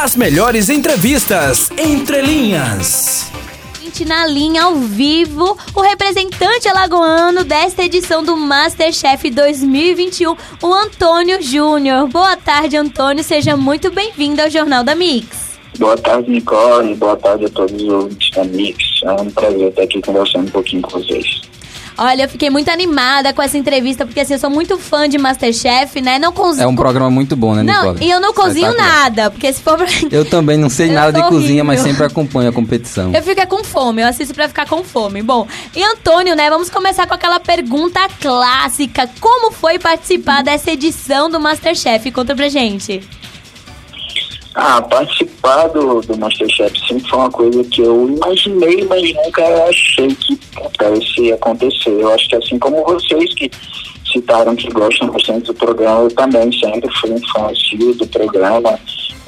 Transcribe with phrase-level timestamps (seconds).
[0.00, 3.26] As melhores entrevistas entre linhas
[4.06, 12.06] na linha ao vivo o representante alagoano desta edição do Masterchef 2021, o Antônio Júnior.
[12.06, 13.24] Boa tarde, Antônio.
[13.24, 15.58] Seja muito bem-vindo ao Jornal da Mix.
[15.80, 16.94] Boa tarde, Nicole.
[16.94, 18.84] Boa tarde a todos os ouvintes da Mix.
[19.02, 21.47] É um prazer estar aqui conversando um pouquinho com vocês.
[21.98, 25.18] Olha, eu fiquei muito animada com essa entrevista, porque assim, eu sou muito fã de
[25.18, 26.16] Masterchef, né?
[26.16, 26.62] Não cozinho.
[26.62, 27.98] É um programa muito bom, né, Nicole?
[27.98, 29.86] Não, e eu não cozinho nada, porque se for pra...
[30.10, 31.40] Eu também não sei nada de horrível.
[31.40, 33.12] cozinha, mas sempre acompanho a competição.
[33.12, 35.22] Eu fico é com fome, eu assisto pra ficar com fome.
[35.22, 39.10] Bom, e Antônio, né, vamos começar com aquela pergunta clássica.
[39.18, 42.12] Como foi participar dessa edição do Masterchef?
[42.12, 43.02] Conta pra gente.
[44.60, 50.08] Ah, participar do, do Masterchef sempre foi uma coisa que eu imaginei, mas nunca achei
[50.08, 51.90] que pudesse acontecer.
[51.90, 53.48] Eu acho que assim como vocês que
[54.12, 57.52] citaram que gostam bastante do programa, eu também sempre fui um fã
[57.98, 58.76] do programa,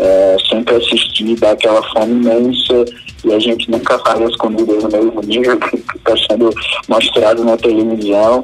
[0.00, 2.84] é, sempre assisti daquela fome imensa
[3.24, 6.50] e a gente nunca faz as comidas no mesmo nível que está sendo
[6.88, 8.42] mostrado na televisão.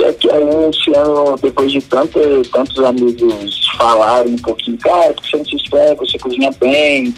[0.00, 2.18] Só que aí esse ano, depois de tanto,
[2.50, 7.14] tantos amigos falarem um pouquinho, cara, porque você não se inscreve, você cozinha bem.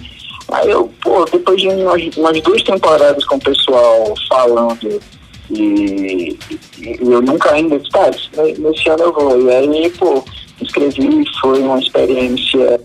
[0.51, 5.01] Aí eu, pô, depois de umas, umas duas temporadas com o pessoal falando
[5.49, 6.37] e,
[6.81, 8.11] e eu nunca ainda disse, tá,
[8.59, 9.41] nesse ano eu vou.
[9.41, 10.25] E aí, pô,
[10.61, 12.81] inscrevi e foi uma experiência,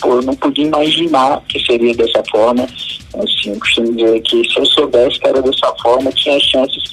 [0.00, 2.68] pô, eu não podia imaginar que seria dessa forma.
[3.14, 6.84] Assim, eu costumo dizer que se eu soubesse que era dessa forma, tinha chances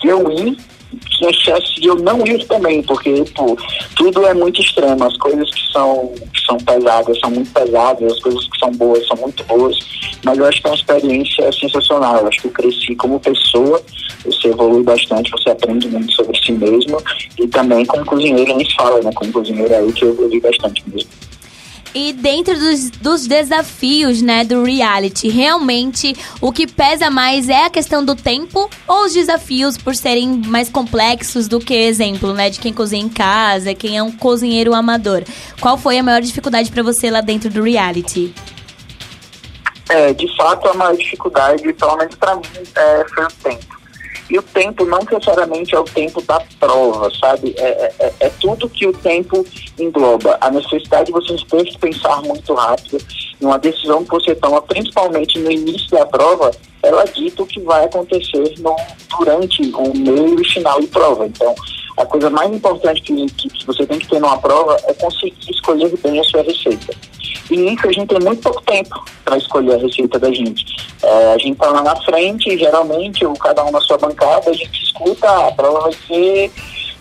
[0.00, 0.56] de eu ir
[1.16, 3.56] tinha chance de eu não ir também, porque pô,
[3.94, 5.04] tudo é muito extremo.
[5.04, 9.06] As coisas que são, que são pesadas são muito pesadas, as coisas que são boas
[9.06, 9.76] são muito boas.
[10.24, 12.16] Mas eu acho que é uma experiência sensacional.
[12.18, 13.82] Eu acho que eu cresci como pessoa,
[14.24, 16.98] você evolui bastante, você aprende muito sobre si mesmo.
[17.38, 19.10] E também como cozinheiro, nem se fala, né?
[19.14, 21.08] Como cozinheiro aí que eu evolui bastante mesmo.
[21.98, 27.70] E dentro dos, dos desafios, né, do reality, realmente o que pesa mais é a
[27.70, 32.60] questão do tempo ou os desafios por serem mais complexos do que exemplo, né, de
[32.60, 35.22] quem cozinha em casa, quem é um cozinheiro amador.
[35.58, 38.34] Qual foi a maior dificuldade para você lá dentro do reality?
[39.88, 42.42] É, de fato, a maior dificuldade, pelo menos para mim,
[42.74, 43.76] é, foi o tempo.
[44.28, 47.54] E o tempo não necessariamente é o tempo da prova, sabe?
[47.56, 49.46] É, é, é, é tudo que o tempo
[49.78, 50.36] engloba.
[50.40, 52.98] A necessidade de você ter que pensar muito rápido
[53.40, 56.50] numa decisão que você toma, principalmente no início da prova,
[56.82, 58.74] ela dita o que vai acontecer no,
[59.18, 61.26] durante o meio e final de prova.
[61.26, 61.54] Então,
[61.96, 65.92] a coisa mais importante que, que, você tem que ter numa prova é conseguir escolher
[66.02, 66.94] bem a sua receita.
[67.50, 70.64] E isso a gente tem muito pouco tempo para escolher a receita da gente.
[71.02, 74.54] É, a gente está lá na frente, geralmente, ou cada um na sua bancada, a
[74.54, 76.50] gente escuta, ah, a prova vai ser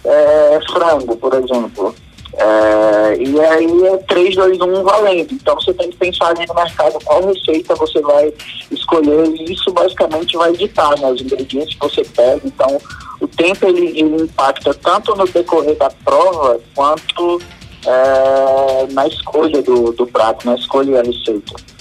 [0.06, 1.96] é, frango, por exemplo.
[2.38, 5.34] É, e aí é 3, 2, 1 valendo.
[5.34, 8.34] Então você tem que pensar ali no mercado qual receita você vai
[8.72, 12.42] escolher e isso basicamente vai editar né, os ingredientes que você pega.
[12.44, 12.78] Então
[13.22, 17.42] o tempo ele, ele impacta tanto no decorrer da prova quanto
[17.86, 21.75] é, na escolha do, do prato, na escolha da receita.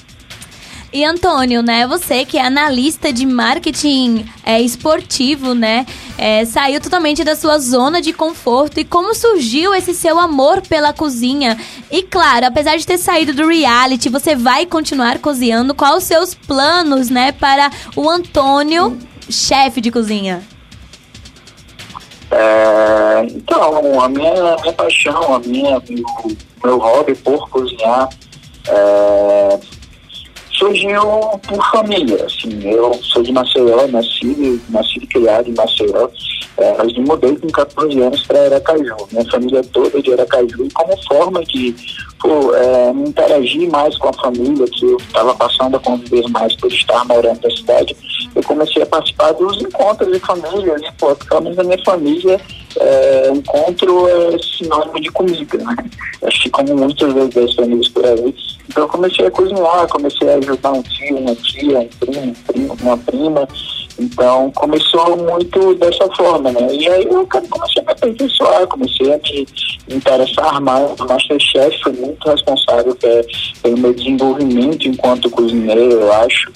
[0.95, 1.89] E Antônio, né?
[1.89, 5.85] Você que é analista de marketing é, esportivo, né?
[6.17, 8.79] É, saiu totalmente da sua zona de conforto.
[8.79, 11.59] E como surgiu esse seu amor pela cozinha?
[11.91, 15.75] E claro, apesar de ter saído do reality, você vai continuar cozinhando.
[15.75, 18.97] Quais os seus planos, né, para o Antônio,
[19.29, 20.45] chefe de cozinha?
[22.31, 28.09] É, então, a minha, a minha paixão, a minha, meu, meu hobby por cozinhar
[28.69, 29.59] é,
[30.55, 31.03] surgiu
[31.47, 32.25] por família.
[32.25, 36.09] Assim, eu sou de Maceió, nasci, nasci e criado em Maceió,
[36.57, 38.97] é, mas me mudei com 14 anos para Aracaju.
[39.11, 41.75] Minha família toda é de Aracaju e como forma de
[42.21, 46.55] pô, é, me interagir mais com a família, que eu estava passando a conviver mais
[46.57, 47.97] por estar morando na cidade,
[48.35, 50.93] eu comecei a participar dos encontros de família, né?
[50.99, 52.41] Pô, pelo menos na minha família,
[52.81, 55.77] é, encontro é sinônimo de comida, né?
[56.23, 58.35] Acho que como muitas das famílias por aí.
[58.75, 62.77] Então eu comecei a cozinhar, comecei a ajudar um tio, uma tia, um primo, primo
[62.83, 63.49] uma prima.
[63.97, 66.67] Então começou muito dessa forma, né?
[66.73, 69.47] E aí eu comecei a me aperfeiçoar, comecei a me
[69.95, 70.91] interessar mais.
[70.99, 72.97] O Masterchef foi muito responsável
[73.63, 76.51] pelo meu desenvolvimento enquanto cozinheiro, eu acho.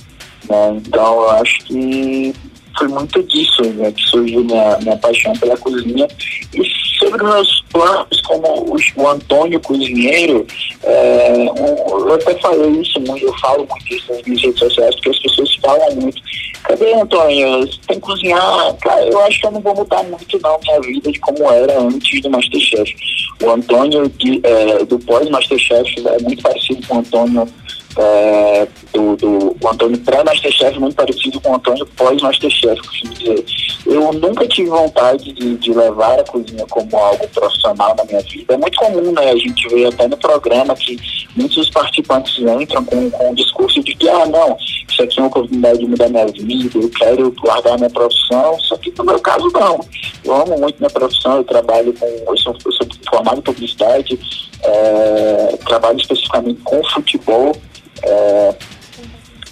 [0.51, 0.83] Né?
[0.85, 2.35] Então eu acho que
[2.77, 6.09] foi muito disso né, que surgiu minha, minha paixão pela cozinha.
[6.53, 6.68] E
[7.09, 10.47] sobre meus planos, como o, Antônio Cozinheiro,
[10.83, 15.11] é, eu até falei isso muito, eu falo muito isso nas minhas redes sociais, porque
[15.11, 16.23] as pessoas falam muito.
[16.65, 17.61] Cadê, Antônio?
[17.61, 18.75] Você tem que cozinhar?
[18.81, 21.81] Cara, eu acho que eu não vou mudar muito não minha vida de como era
[21.81, 22.95] antes do Masterchef.
[23.43, 24.13] O Antônio
[24.43, 27.49] é, do pós-Masterchef é muito parecido com o Antônio
[27.97, 33.45] é, do, do o Antônio pré-Masterchef muito parecido com o Antônio pós-Masterchef, dizer.
[33.87, 38.55] Eu nunca tive vontade de, de, levar a cozinha como algo profissional na minha vida.
[38.55, 39.31] É muito comum, né?
[39.31, 40.99] A gente vê até no programa que
[41.37, 44.57] muitos dos participantes entram com, com o discurso de que, ah, não,
[44.89, 48.59] isso aqui é uma oportunidade de mudar minha vida, eu quero guardar minha profissão.
[48.61, 49.81] Só que no meu caso, não.
[50.25, 52.07] Eu amo muito minha profissão, eu trabalho com.
[52.07, 54.19] Eu sou, eu sou formado em publicidade,
[54.63, 57.57] é, trabalho especificamente com futebol.
[58.03, 58.55] É,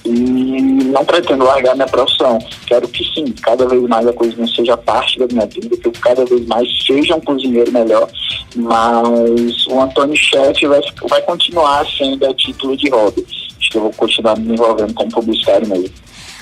[0.07, 2.39] e não pretendo largar minha profissão.
[2.67, 5.93] Quero que sim, cada vez mais a cozinha seja parte da minha vida, que eu
[6.01, 8.09] cada vez mais seja um cozinheiro melhor,
[8.55, 13.27] mas o Antônio Chef vai, vai continuar sendo a título de hobby.
[13.59, 15.91] Acho que eu vou continuar me envolvendo como publicitário mesmo.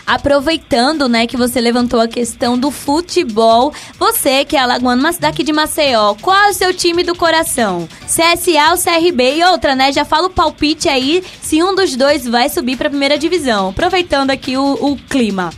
[0.06, 5.42] Aproveitando, né, que você levantou a questão do futebol, você que é alagoano, mas daqui
[5.42, 7.88] de Maceió, qual é o seu time do coração?
[8.04, 9.36] CSA ou CRB?
[9.36, 12.88] E outra, né, já fala o palpite aí se um dos dois vai subir para
[12.88, 13.70] a primeira divisão.
[13.70, 15.50] Aproveitando aqui o, o clima.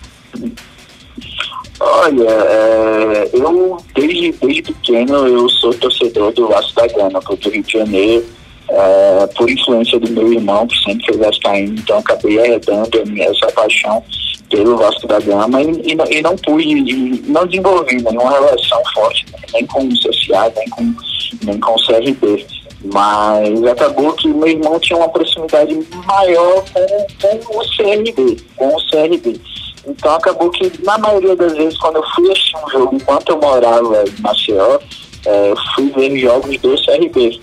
[1.81, 7.63] Olha, é, eu desde, desde pequeno eu sou torcedor do Vasco da Gama, do Rio
[7.63, 8.25] de Janeiro,
[8.69, 14.03] é, por influência do meu irmão, que sempre foi vascaíno, então acabei herdando essa paixão
[14.51, 19.67] pelo Vasco da Gama e, e, e não pude, não desenvolvi nenhuma relação forte, nem
[19.67, 20.95] com o CSA, nem com,
[21.45, 22.47] nem com o CRB.
[22.93, 25.77] Mas acabou que meu irmão tinha uma proximidade
[26.07, 29.41] maior com, com o CRB, com o CRB.
[29.87, 33.39] Então acabou que na maioria das vezes quando eu fui assistir um jogo enquanto eu
[33.39, 34.79] morava em Maceió,
[35.25, 37.41] é, fui ver jogos do CRB.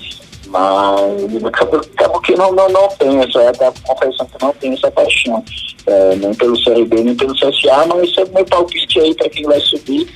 [0.54, 1.82] Mas acabou,
[2.22, 5.44] que não, não, não tem essa, a confessão que não tem essa paixão
[5.88, 9.44] é, nem pelo CRB, nem pelo CSA, mas esse é meu palpite aí para quem
[9.46, 10.08] vai subir.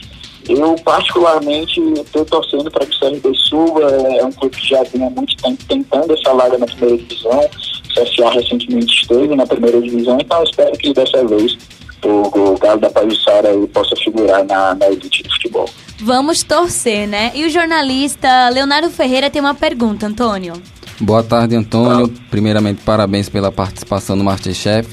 [0.48, 3.82] Eu, particularmente, estou torcendo para que o CRB suba.
[3.82, 7.40] É um clube que já vinha muito tempo tentando essa vaga na primeira divisão.
[7.40, 11.58] O CSA recentemente esteve na primeira divisão, então espero que dessa vez
[12.06, 15.68] o, o Galo da Pajussara possa figurar na, na elite do futebol.
[16.00, 17.32] Vamos torcer, né?
[17.34, 20.54] E o jornalista Leonardo Ferreira tem uma pergunta, Antônio.
[21.00, 22.08] Boa tarde, Antônio.
[22.30, 24.88] Primeiramente, parabéns pela participação no Masterchef.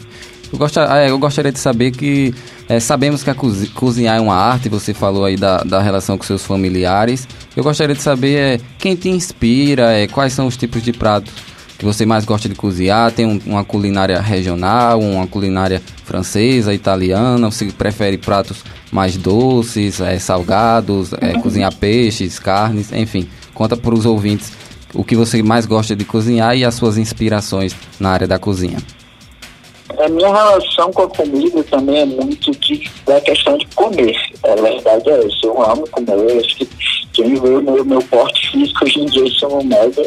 [0.53, 2.35] Eu, gostar, é, eu gostaria de saber que
[2.69, 6.17] é, sabemos que a cozi cozinhar é uma arte, você falou aí da, da relação
[6.17, 7.27] com seus familiares.
[7.57, 11.33] Eu gostaria de saber é, quem te inspira, é, quais são os tipos de pratos
[11.79, 13.13] que você mais gosta de cozinhar.
[13.13, 17.51] Tem um, uma culinária regional, uma culinária francesa, italiana.
[17.51, 18.63] Você prefere pratos
[18.93, 23.29] mais doces, é, salgados, é, cozinhar peixes, carnes, enfim.
[23.53, 24.53] Conta para os ouvintes
[24.95, 28.79] o que você mais gosta de cozinhar e as suas inspirações na área da cozinha.
[29.99, 34.17] A minha relação com a comida também é muito de, da questão de comer.
[34.43, 35.39] A verdade é essa.
[35.45, 36.39] Eu amo comer.
[36.39, 36.69] Acho que
[37.13, 40.03] quem vê o meu, meu porte físico hoje em dia isso é mega.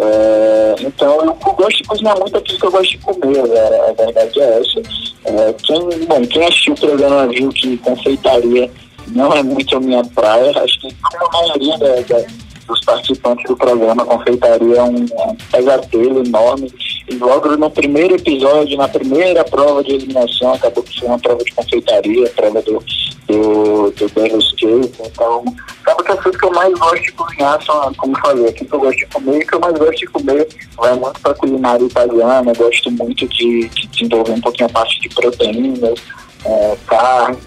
[0.00, 3.92] É, então eu gosto de cozinhar muito aquilo que eu gosto de comer, a, a
[3.92, 4.80] verdade é essa.
[5.24, 8.70] É, quem, bom, quem assistiu o programa viu que confeitaria
[9.08, 12.26] não é muito a minha praia, acho que como a maioria da, da
[12.68, 16.72] dos participantes do programa, confeitaria é um, um pesadelo enorme.
[17.08, 21.42] E logo no primeiro episódio, na primeira prova de eliminação, acabou que foi uma prova
[21.42, 22.84] de confeitaria, prova do,
[23.26, 24.92] do, do Cake.
[25.06, 25.44] Então,
[25.80, 28.74] acaba que as coisas que eu mais gosto de cozinhar são, como falei, aquilo que
[28.74, 31.84] eu gosto de comer e que eu mais gosto de comer vai muito para culinária
[31.84, 32.50] italiana.
[32.50, 35.98] Eu gosto muito de, de desenvolver um pouquinho a parte de proteínas,
[36.44, 37.38] é, carne.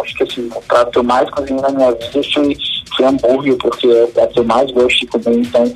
[0.00, 2.56] Acho que assim, o prato que eu mais cozinhei na minha vida foi
[2.98, 5.72] foi hambúrguer, porque é o que eu mais gosto de comer, então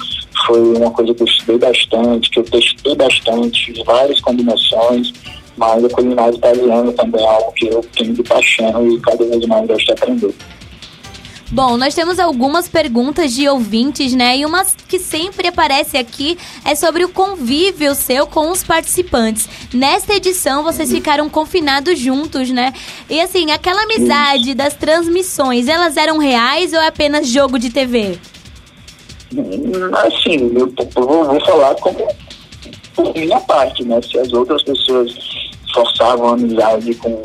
[0.47, 5.13] foi uma coisa que eu estudei bastante, que eu testei bastante, várias combinações,
[5.57, 9.47] mas a culinária italiana também é algo que eu tenho de paixão e cada vez
[9.47, 10.35] mais gosto de aprender.
[11.53, 14.39] Bom, nós temos algumas perguntas de ouvintes, né?
[14.39, 19.47] E uma que sempre aparece aqui é sobre o convívio seu com os participantes.
[19.71, 22.73] Nesta edição, vocês ficaram confinados juntos, né?
[23.11, 28.19] E assim, aquela amizade das transmissões, elas eram reais ou é apenas jogo de TV?
[30.07, 32.09] Assim, eu vou, vou falar como
[32.95, 34.01] por minha parte, né?
[34.01, 35.15] Se as outras pessoas
[35.75, 37.23] forçavam a amizade com,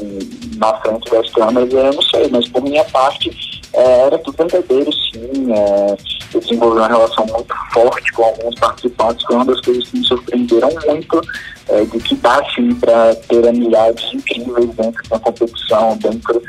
[0.58, 3.47] na frente das câmeras, eu não sei, mas por minha parte
[3.82, 5.54] era tudo verdadeiro, sim.
[5.54, 5.98] É,
[6.34, 10.06] eu desenvolvi uma relação muito forte com alguns participantes, foi uma das coisas que me
[10.06, 11.22] surpreenderam muito,
[11.70, 16.42] é, de que dá, sim, para ter amizades incríveis dentro de uma competição, dentro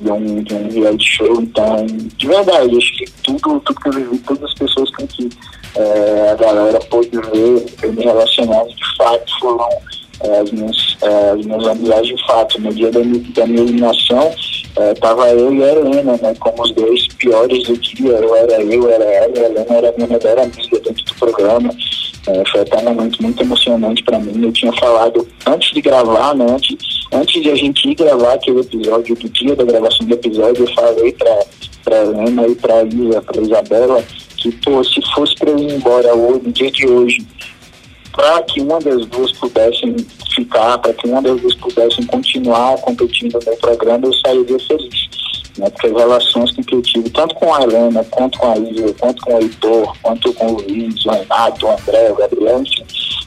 [0.00, 1.40] de um, de um reality show.
[1.40, 5.28] Então, de verdade, acho que tudo, tudo que eu vivi, todas as pessoas com que
[5.76, 9.68] é, a galera pôde ver, eu me relacionando, de fato, foram
[10.20, 12.60] é, as, minhas, é, as minhas amizades de fato.
[12.60, 14.34] No dia da, da minha eliminação,
[14.92, 18.12] estava é, eu e a Helena, né, como os dois piores do dia.
[18.12, 21.70] Eu era eu, era ela, a Helena era minha melhor amiga dentro do programa.
[22.28, 24.44] É, foi até um momento muito emocionante para mim.
[24.44, 26.76] Eu tinha falado antes de gravar, né, antes,
[27.12, 30.74] antes de a gente ir gravar aquele episódio, do dia da gravação do episódio, eu
[30.74, 34.04] falei para Helena e para Isa, Isabela,
[34.36, 37.26] que pô, se fosse para eu ir embora hoje, no dia de hoje,
[38.16, 39.94] para que uma das duas pudessem
[40.34, 45.08] ficar, para que uma das duas pudessem continuar competindo no programa, eu sairia feliz.
[45.58, 45.68] Né?
[45.70, 49.22] Porque as relações que eu tive, tanto com a Helena, quanto com a Isa, quanto
[49.22, 52.84] com o Heitor, quanto com o Luiz, o Renato, o André, o Gabriel, enfim,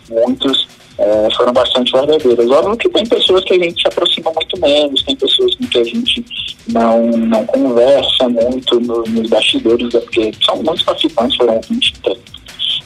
[0.09, 0.67] muitos
[0.97, 2.49] é, foram bastante verdadeiras.
[2.49, 5.77] Óbvio que tem pessoas que a gente se aproxima muito menos, tem pessoas com que
[5.77, 6.25] a gente
[6.67, 9.99] não, não conversa muito no, nos bastidores, né?
[9.99, 12.19] porque são muitos participantes, foram 23,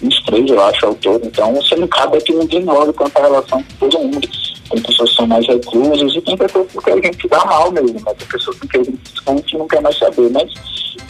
[0.04, 3.64] 23 eu acho, ao todo, então você não cabe aqui ninguém ignora quanto a relação
[3.64, 4.28] com todo mundo.
[4.70, 7.94] Tem pessoas que são mais reclusas e tem pessoas que a gente dá mal mesmo,
[7.94, 8.14] né?
[8.18, 10.52] tem pessoas que a gente discute e não quer mais saber, mas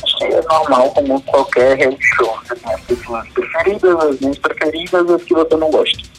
[0.03, 2.05] acho que é normal como qualquer reality.
[2.65, 2.73] Né?
[2.73, 6.13] As pessoas preferidas, as minhas preferidas, as que você não gosta.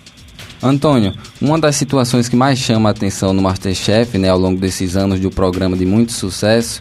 [0.62, 1.12] Antônio,
[1.42, 5.20] uma das situações que mais chama a atenção no Masterchef, né, ao longo desses anos
[5.20, 6.80] de um programa de muito sucesso,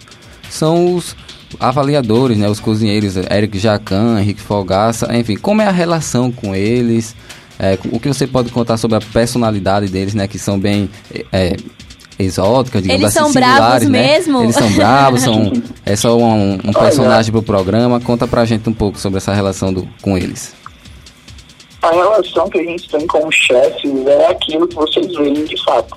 [0.50, 1.16] são os
[1.60, 7.16] avaliadores, né, os cozinheiros, Eric Jacan, Henrique Fogaça, enfim, como é a relação com eles,
[7.60, 10.90] é, o que você pode contar sobre a personalidade deles, né, que são bem
[11.32, 11.56] é,
[12.18, 14.02] exóticas, digamos Eles assim, são bravos singulares, né?
[14.02, 14.44] mesmo?
[14.44, 15.54] Eles são bravos, são,
[15.86, 19.74] é só um, um personagem pro programa, conta pra gente um pouco sobre essa relação
[19.74, 20.54] do, com eles.
[21.82, 25.64] a relação que a gente tem com os chefes é aquilo que vocês veem de
[25.64, 25.96] fato.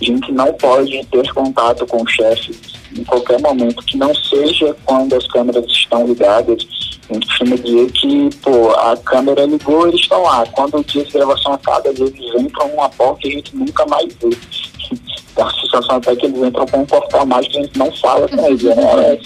[0.00, 2.54] A gente não pode ter contato com o chefe
[2.96, 6.66] em qualquer momento que não seja quando as câmeras estão ligadas.
[7.08, 10.44] A gente costuma dizer que, pô, a câmera ligou, eles estão lá.
[10.52, 14.12] Quando o dia de gravação acaba, eles entram numa porta e a gente nunca mais
[14.14, 14.30] vê.
[15.36, 17.92] Dá a sensação até que eles entram com um portal mágico que a gente não
[17.92, 19.18] fala com eles, né?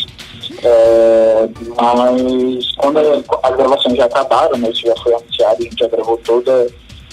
[0.62, 1.48] É,
[1.80, 6.18] mas quando as gravações já acabaram, né, isso já foi anunciado, a gente já gravou
[6.18, 6.66] toda,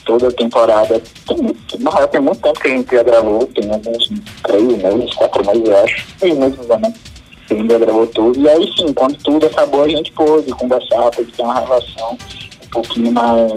[0.08, 1.02] toda a temporada.
[1.28, 4.10] Tem, na real, tem muito tempo que a gente já gravou, tem alguns
[4.44, 6.08] três meses, quatro meses, eu acho.
[6.20, 6.94] Três meses também.
[7.50, 8.40] A gente já gravou tudo.
[8.40, 12.18] E aí sim, quando tudo acabou, a gente pôde conversar, pôde ter uma relação
[12.66, 13.52] um pouquinho mais,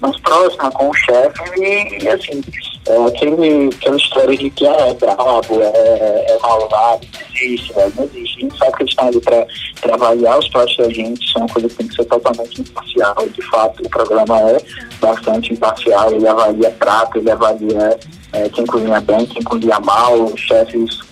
[0.00, 2.40] mais próxima com o chefe e, e, assim,
[2.86, 8.04] é aquele, aquela história de que ah, é brabo, é, é malvado, existe, velho, não
[8.04, 8.38] existe.
[8.38, 11.48] A gente que eles estão ali para avaliar os pratos da gente, isso é uma
[11.48, 13.28] coisa que tem que ser totalmente imparcial.
[13.28, 14.58] De fato, o programa é
[15.00, 17.98] bastante imparcial, ele avalia prato, ele avalia
[18.32, 21.10] é, quem cozinha bem, quem cozinha mal, os chefes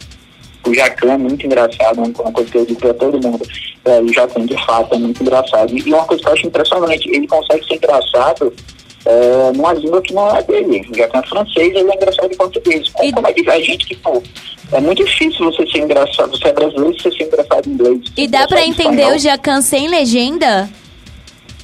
[0.66, 3.42] o Jacan é muito engraçado, uma coisa que eu digo pra todo mundo.
[3.84, 5.74] É, o Jacan, de fato, é muito engraçado.
[5.74, 8.52] E uma coisa que eu acho impressionante, ele consegue ser engraçado
[9.04, 10.86] é, numa língua que não é dele.
[10.90, 12.88] O Jacan é francês, ele é engraçado em português.
[12.90, 14.22] Como, E- como é que a gente que, pô,
[14.72, 18.00] é muito difícil você ser engraçado, você é brasileiro você ser engraçado em inglês.
[18.16, 20.68] E dá pra entender o Jacan sem legenda?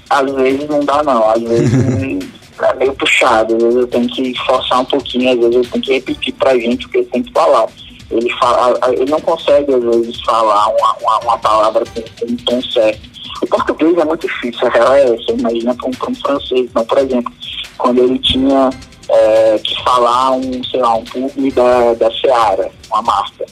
[0.08, 1.72] Às vezes não dá não, às vezes
[2.62, 5.84] é meio puxado, às vezes eu tenho que forçar um pouquinho, às vezes eu tenho
[5.84, 7.66] que repetir pra gente o que ele tem que falar.
[8.10, 12.36] Ele, fala, ele não consegue, às vezes, falar uma, uma, uma palavra com, com um
[12.36, 13.00] tom certo.
[13.44, 16.60] O português é muito difícil, a real é essa, imagina para um, um francês.
[16.62, 17.30] Então, por exemplo,
[17.76, 18.70] quando ele tinha
[19.10, 23.44] é, que falar um, sei lá, um publi da, da Seara, uma marca,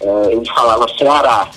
[0.00, 1.50] é, ele falava Ceará.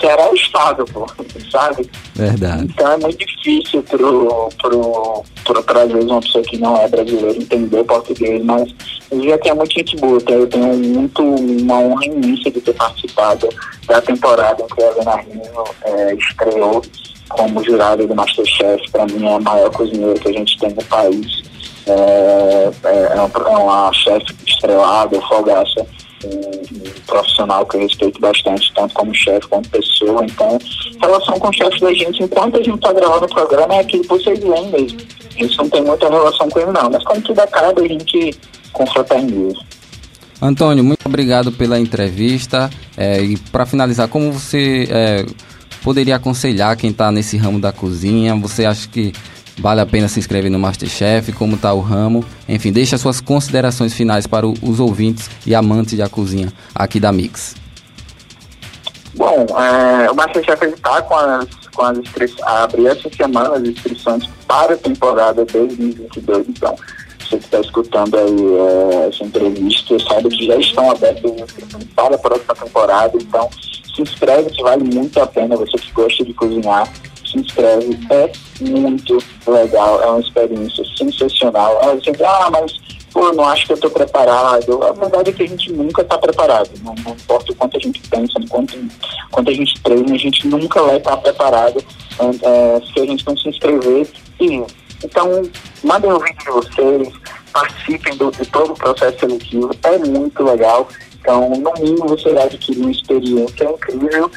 [0.00, 1.06] É o estado, pô,
[1.50, 1.90] sabe?
[2.14, 2.64] Verdade.
[2.64, 7.84] Então é muito difícil pro, pro, pro, vezes, uma pessoa que não é brasileira entender
[7.84, 8.74] português, mas
[9.10, 10.32] eu já tenho muita gente boa, tá?
[10.32, 13.48] eu tenho muito, uma honra imensa de ter participado
[13.86, 16.82] da temporada em que a Helena Rino é, estreou
[17.28, 20.84] como jurada do Masterchef, para mim é a maior cozinheira que a gente tem no
[20.84, 21.42] país.
[21.86, 25.86] É, é, é uma, é uma chefe estrelada, folgaça,
[26.24, 30.24] um, profissional que eu respeito bastante, tanto como chefe quanto pessoa.
[30.24, 30.58] Então,
[31.00, 34.02] relação com o chefe da gente, enquanto a gente está gravando o programa, é aquilo
[34.02, 34.98] que vocês veem mesmo.
[35.36, 36.90] A gente não tem muita relação com ele, não.
[36.90, 38.34] Mas quando tudo acaba, a gente
[38.72, 39.58] confraterniza.
[40.40, 42.70] Antônio, muito obrigado pela entrevista.
[42.96, 45.26] É, e para finalizar, como você é,
[45.82, 48.34] poderia aconselhar quem está nesse ramo da cozinha?
[48.36, 49.12] Você acha que
[49.58, 51.32] vale a pena se inscrever no Masterchef?
[51.32, 52.24] Como está o ramo?
[52.48, 57.12] Enfim, deixe as suas considerações finais para os ouvintes e amantes da cozinha aqui da
[57.12, 57.54] Mix.
[59.14, 64.28] Bom, é, o Masterchef está com as, com as inscrições, abre essa semana as inscrições
[64.48, 66.74] para a temporada 2022, então
[67.20, 71.84] você que está escutando aí é, essa entrevista, saiba que já estão abertas as inscrições
[71.94, 73.48] para a próxima temporada, então
[73.94, 76.88] se inscreve que vale muito a pena, você que gosta de cozinhar,
[77.34, 81.78] se inscreve, é muito legal, é uma experiência sensacional.
[81.82, 82.72] Ela diz, ah, mas
[83.12, 84.82] pô, não acho que eu estou preparado.
[84.82, 86.70] A verdade é que a gente nunca está preparado.
[86.82, 88.78] Não, não importa o quanto a gente pensa, o quanto,
[89.30, 91.84] quanto a gente treina, a gente nunca vai estar preparado
[92.18, 94.08] é, se a gente não se inscrever.
[94.40, 94.62] E
[95.04, 95.42] Então,
[95.82, 97.08] mandem o vídeo de vocês,
[97.52, 100.88] participem do, de todo o processo seletivo, é muito legal.
[101.20, 104.30] Então, no mínimo, você vai adquirir uma experiência incrível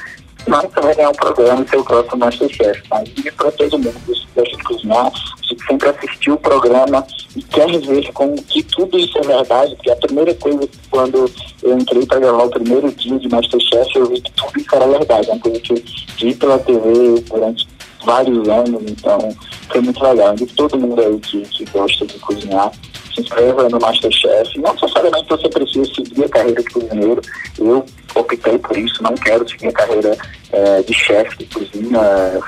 [0.48, 2.84] não vai ganhar um programa e ser o próximo Masterchef.
[2.90, 7.42] Mas e para todo mundo que gosta de cozinhar, você sempre assistiu o programa e
[7.44, 11.30] quer ver com que tudo isso é verdade, porque a primeira coisa quando
[11.64, 14.88] eu entrei para gravar o primeiro dia de Masterchef, eu vi que tudo isso era
[14.88, 15.84] verdade, é uma coisa que eu
[16.20, 17.68] vi pela TV durante
[18.06, 19.36] vários anos, então
[19.70, 20.36] foi muito legal.
[20.40, 22.72] E todo mundo aí que, que gosta de cozinhar,
[23.14, 24.60] se inscreva no Masterchef.
[24.60, 27.22] Não necessariamente você precisa seguir a carreira de cozinheiro.
[27.58, 27.86] Eu
[28.20, 30.18] optei por isso, não quero seguir a carreira
[30.52, 32.00] é, de chefe de cozinha.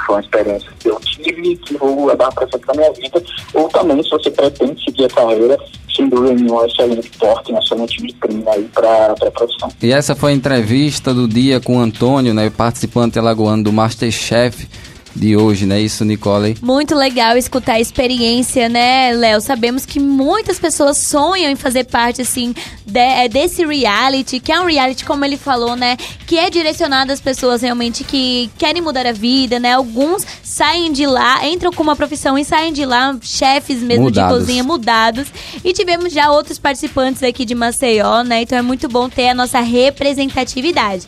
[0.06, 3.24] Foi uma experiência que eu tive que vou levar para sempre na minha vida.
[3.54, 5.58] Ou também, se você pretende seguir a carreira,
[5.96, 9.70] sem dúvida nenhuma, excelente porta, uma excelente vitrine aí para a profissão.
[9.82, 14.68] E essa foi a entrevista do dia com o Antônio, né, participante alagoano do Masterchef
[15.16, 15.82] de hoje, né?
[15.82, 16.58] Isso, Nicole.
[16.62, 19.42] Muito legal escutar a experiência, né, Léo?
[19.42, 22.54] Sabemos que muitas pessoas sonham em fazer parte, assim,
[22.86, 25.98] de, é, desse reality, que é um reality, como ele falou, né?
[26.26, 29.74] Que é direcionado às pessoas realmente que querem mudar a vida, né?
[29.74, 34.38] Alguns saem de lá, entram com uma profissão e saem de lá, chefes mesmo mudados.
[34.38, 35.28] de cozinha mudados.
[35.64, 38.42] E tivemos já outros participantes aqui de Maceió, né?
[38.42, 41.08] Então é muito bom ter a nossa representatividade.